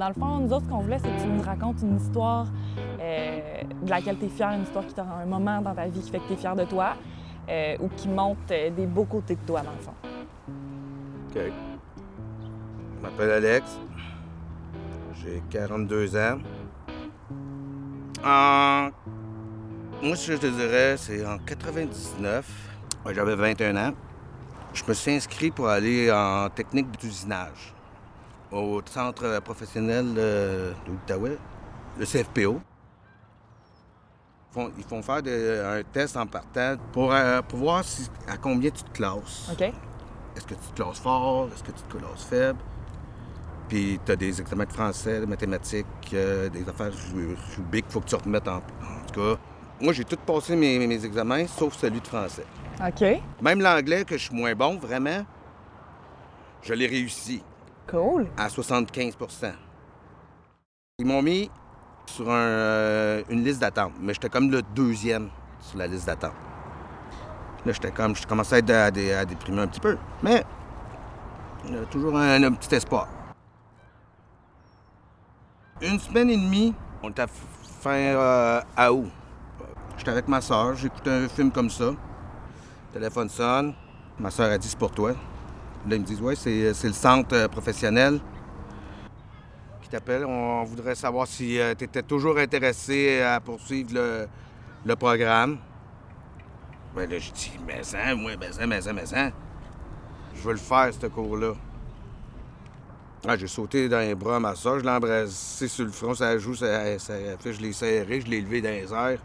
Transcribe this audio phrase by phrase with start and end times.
[0.00, 2.46] Dans le fond, nous autres, ce qu'on voulait, c'est que tu nous racontes une histoire
[3.00, 6.00] euh, de laquelle tu es fier, une histoire qui t'a un moment dans ta vie
[6.00, 6.94] qui fait que tu es fier de toi
[7.48, 9.94] euh, ou qui montre euh, des beaux côtés de toi, dans le fond.
[11.34, 11.52] OK.
[12.96, 13.76] Je m'appelle Alex.
[15.14, 16.38] J'ai 42 ans.
[18.24, 18.90] En...
[20.00, 22.46] Moi, ce que je te dirais, c'est en 99.
[23.04, 23.94] Ouais, J'avais 21 ans.
[24.74, 27.74] Je me suis inscrit pour aller en technique d'usinage
[28.52, 31.38] au centre professionnel euh, de l'Outaouais,
[31.98, 32.60] le CFPO.
[34.50, 38.08] Ils font, ils font faire de- un test en partant pour, euh, pour voir si-
[38.26, 39.50] à combien tu te classes.
[39.52, 39.60] OK?
[39.62, 41.48] Est-ce que tu te classes fort?
[41.54, 42.58] Est-ce que tu te classes faible?
[43.68, 46.92] Puis tu as des examens de français, de mathématiques, euh, des affaires
[47.56, 48.56] rubiques qu'il faut que tu remettes en...
[48.56, 49.38] En tout cas,
[49.80, 52.46] moi, j'ai tout passé mes, mes examens, sauf celui de français.
[52.80, 53.20] OK.
[53.42, 55.24] Même l'anglais, que je suis moins bon, vraiment,
[56.62, 57.42] je l'ai réussi
[58.36, 59.52] À 75%
[60.98, 61.50] Ils m'ont mis
[62.06, 66.32] sur euh, une liste d'attente, mais j'étais comme le deuxième sur la liste d'attente.
[67.64, 70.44] Là, j'étais comme, je commençais à, être- à dé- à déprimer un petit peu, mais
[71.66, 73.08] a toujours un, petit espoir.
[75.80, 77.26] Une semaine et demie, on était
[77.80, 79.10] fin euh, à août.
[79.96, 81.90] J'étais avec ma soeur, j'écoutais un film comme ça.
[81.90, 81.96] Le
[82.92, 83.74] téléphone sonne,
[84.18, 85.12] ma soeur a dit c'est pour toi.
[85.88, 88.20] Là, ils me disent, ouais, c'est le centre euh, professionnel
[89.80, 90.24] qui t'appelle.
[90.26, 94.26] On voudrait savoir si tu étais toujours intéressé à poursuivre le,
[94.84, 95.58] le programme.
[96.94, 99.30] Ben là, j'ai dit, mais ça, moi, mais ça, mais ça, mais ça.
[100.34, 101.54] Je veux le faire, ce cours-là.
[103.26, 106.38] Ah, j'ai sauté dans les bras ma soeur, je l'ai embrassé sur le front, ça
[106.38, 109.18] joue, ça, ça fait, je l'ai serré, je l'ai levé dans les airs.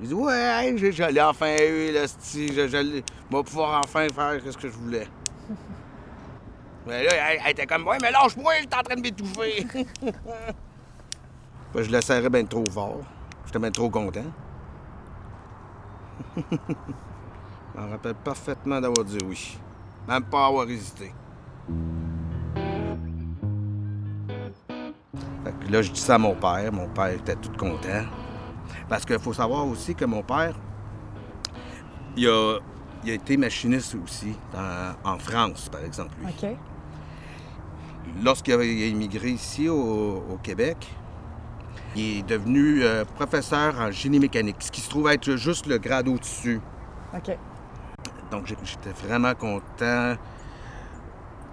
[0.00, 2.52] Il dit Ouais, je, je l'ai enfin eu, style.
[2.54, 5.06] Je, je je vais pouvoir enfin faire ce que je voulais.
[6.86, 9.66] Mais là, elle, était comme Ouais, mais lâche-moi, j'étais en train de m'étouffer.
[11.74, 13.00] Je le serrais bien trop fort.
[13.44, 14.24] J'étais bien trop content.
[16.36, 19.58] je me rappelle parfaitement d'avoir dit oui.
[20.08, 21.12] Même pas avoir hésité.
[25.44, 26.72] Fait que là, je dis ça à mon père.
[26.72, 28.04] Mon père était tout content.
[28.88, 30.54] Parce qu'il faut savoir aussi que mon père,
[32.16, 32.58] il a,
[33.06, 36.14] il a été machiniste aussi dans- en France, par exemple.
[36.20, 36.26] lui.
[36.28, 36.56] OK.
[38.22, 40.76] Lorsqu'il a, immigré ici au, au Québec,
[41.94, 45.78] il est devenu euh, professeur en génie mécanique, ce qui se trouve être juste le
[45.78, 46.60] grade au-dessus.
[47.14, 47.36] OK.
[48.30, 50.16] Donc j'étais vraiment content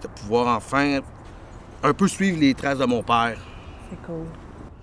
[0.01, 0.99] de pouvoir enfin
[1.83, 3.37] un peu suivre les traces de mon père.
[3.89, 4.25] C'est cool.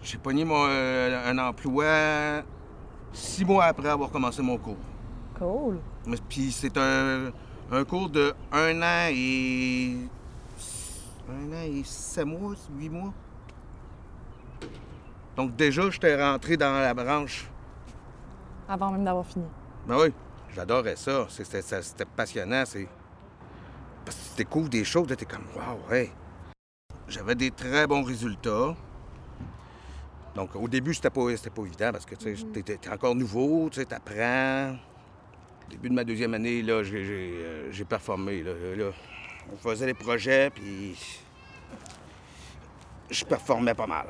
[0.02, 2.42] J'ai pogné mon, euh, un emploi
[3.12, 4.76] six mois après avoir commencé mon cours.
[5.40, 5.78] Cool.
[6.28, 7.32] Puis c'est un,
[7.72, 9.96] un cours de un an et.
[11.30, 13.14] Un an et sept mois, huit mois.
[15.36, 17.48] Donc déjà, j'étais rentré dans la branche.
[18.68, 19.46] Avant même d'avoir fini.
[19.86, 20.12] Ben oui,
[20.54, 21.26] j'adorais ça.
[21.30, 22.64] C'était passionnant.
[22.66, 22.86] C'est...
[24.04, 26.12] Parce que tu découvres des choses, t'es comme, waouh, ouais.
[27.08, 28.76] J'avais des très bons résultats.
[30.34, 33.14] Donc au début, c'était pas, c'était pas évident parce que tu sais, t'es, t'es encore
[33.14, 33.80] nouveau, tu.
[33.80, 33.84] Au
[35.70, 38.44] début de ma deuxième année, euh, j'ai performé.
[39.52, 40.96] On faisait les projets, puis
[43.10, 44.06] je performais pas mal.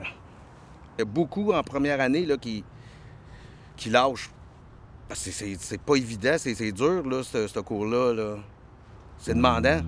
[0.96, 2.64] Il y a beaucoup en première année là, qui,
[3.76, 4.30] qui lâchent
[5.14, 8.12] c'est- pas évident, c'est dur, là, ce, cours-là.
[8.14, 8.36] Là.
[9.18, 9.80] C'est demandant.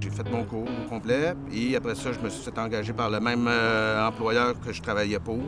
[0.00, 3.46] J'ai fait mon cours complet, et après ça, je me suis engager par le même
[3.48, 5.38] euh, employeur que je travaillais pour.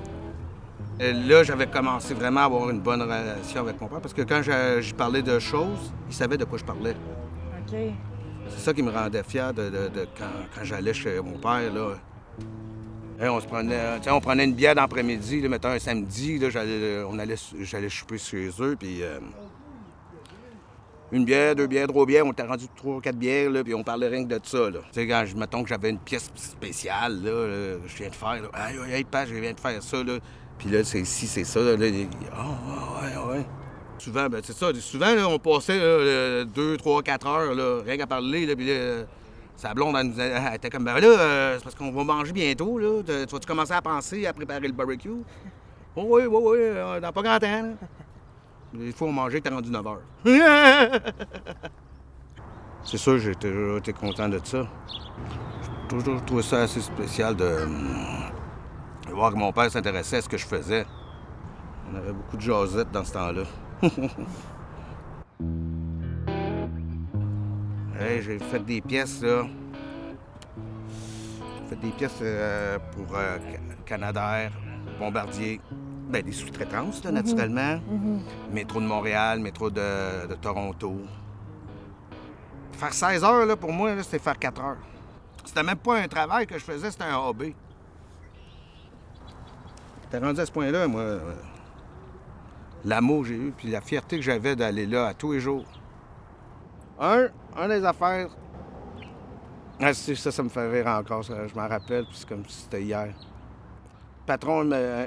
[1.03, 4.21] Et là, j'avais commencé vraiment à avoir une bonne relation avec mon père, parce que
[4.23, 6.91] quand j'ai parlé de choses, il savait de quoi je parlais.
[6.93, 7.75] OK.
[8.49, 10.25] C'est ça qui me rendait fier de, de- de quand,
[10.55, 11.73] quand j'allais chez mon père.
[11.73, 11.95] Là.
[13.33, 17.37] On se prenait, on prenait une bière d'après-midi, mettons un samedi, là, j'allais, on allait,
[17.61, 19.19] j'allais choper chez eux, puis euh,
[21.13, 23.83] une bière, deux bières, trois bières, on était rendu trois, quatre bières, là, puis on
[23.83, 24.71] parlait rien que de ça.
[24.71, 24.81] Là.
[24.93, 28.15] Tu sais, quand, je- mettons que j'avais une pièce spéciale, là, là, je viens de
[28.15, 30.15] faire, là, hey, hey, hey, je viens de faire ça, là.
[30.61, 33.47] Puis là, c'est ci, c'est ça, là, il- ah, ouais, ouais.
[33.97, 34.67] Souvent, ben, c'est ça.
[34.79, 38.45] Souvent, là, on passait là, euh, deux, trois, quatre heures, là, rien qu'à parler.
[38.45, 39.05] Là, puis là,
[39.57, 42.33] sa blonde, elle, nous elle était comme, ben là, euh, c'est parce qu'on va manger
[42.33, 42.79] bientôt.
[42.79, 43.03] Là.
[43.03, 45.09] Tu tu vas-tu commencer à penser à préparer le barbecue?
[45.97, 47.63] Oh, oui, oui, oui, euh, dans pas grand temps.
[47.63, 47.73] Là.
[48.75, 50.03] Il faut manger, t'es rendu 9 heures.
[52.85, 54.67] c'est sûr, j'ai toujours été content de ça.
[55.83, 57.67] J'ai toujours trouvé ça assez spécial de,
[59.11, 60.87] de voir que mon père s'intéressait à ce que je faisais.
[61.93, 63.43] On avait beaucoup de jasettes dans ce temps-là.
[67.99, 69.43] Hey, j'ai fait des pièces, là.
[71.69, 74.53] fait des pièces euh, pour euh, Ca- Canadair,
[74.99, 75.61] Bombardier.
[76.09, 77.79] Ben, des sous-traitances, là, naturellement.
[78.51, 80.97] Métro de Montréal, métro de, de Toronto.
[82.73, 84.79] Faire 16 heures, là, pour moi, c'était faire 4 heures.
[85.45, 87.55] C'était même pas un travail que je faisais, c'était un hobby.
[90.11, 91.03] J'étais rendu à ce point-là, moi.
[91.03, 91.33] euh,
[92.85, 95.65] L'amour que j'ai eu, puis la fierté que j'avais d'aller là à tous les jours.
[96.99, 98.29] Un, un des affaires.
[99.81, 102.83] Ah, ça, ça me fait rire encore, je m'en rappelle, puis c'est comme si c'était
[102.83, 103.07] hier.
[103.07, 104.63] Le patron,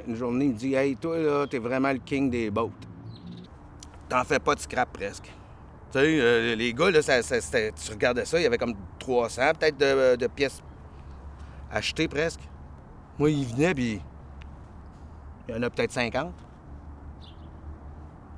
[0.08, 2.70] une journée, il me dit Hey, toi, là, t'es vraiment le king des boats.
[4.10, 5.26] T'en fais pas de scrap presque.
[5.92, 9.78] Tu sais, euh, les gars, là, tu regardais ça, il y avait comme 300 peut-être
[9.78, 10.62] de, de pièces
[11.72, 12.42] achetées presque.
[13.20, 14.02] Moi, il venait, puis
[15.48, 16.34] il y en a peut-être 50.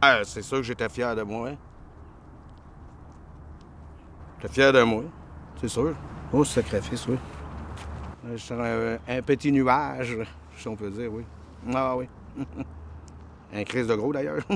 [0.01, 1.51] Ah, c'est sûr que j'étais fier de moi.
[4.41, 5.03] J'étais fier de moi,
[5.59, 5.95] c'est sûr.
[6.33, 7.17] Oh, sacrifice, oui.
[8.25, 10.17] Euh, Je suis un, un petit nuage,
[10.57, 11.23] si on peut dire, oui.
[11.73, 12.07] Ah oui.
[13.53, 14.43] un crise de gros, d'ailleurs.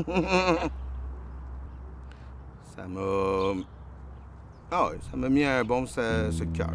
[2.75, 3.01] ça m'a...
[4.72, 6.74] Ah oui, ça m'a mis un bon sur sur le cœur.